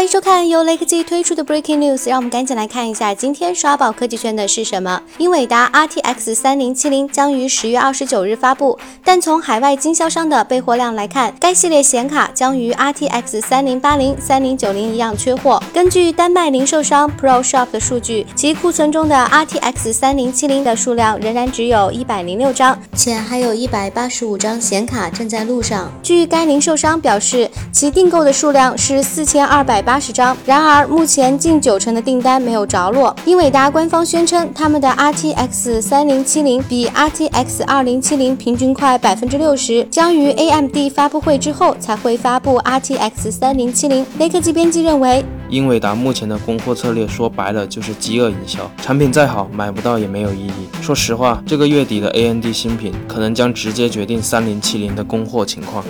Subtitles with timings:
[0.00, 5.02] 欢迎收看由雷科技推出的 Breaking News，让我们赶紧来看一下今天刷爆科技圈的是什么。
[5.18, 15.62] 英伟达 RTX 3070将于十月二十九日发布，但从海外经销商的备货量来看，该系列显卡将于 RTX 3080、3090一样缺货。
[15.70, 25.92] 根据丹麦零售商 ProShop 的数据，其库存中的 RTX 3070的数量仍然只有一百零六张，且还有一百八十五张显卡正在路上。
[26.02, 29.84] 据该零售商表示，其订购的数量是四千二百。
[29.90, 33.12] 八十张，然而目前近九成的订单没有着落。
[33.24, 44.06] 英伟达官方宣称，他们的 RTX 三零七零比 RTX 二零七零平均快百分之六十，将于 AMD 发布会之后才会发布 RTX 三零七零。
[44.20, 50.68] 雷科技编辑认为，英伟达目前的供货策略说白了就是饥饿营销，产品再好买不到也没有意义。
[50.80, 55.84] 说实话，这个月底的 AMD 新品可能将直接决定三零七零的供货情况。